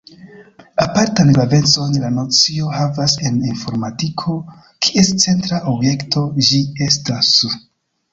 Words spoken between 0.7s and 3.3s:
Apartan gravecon la nocio havas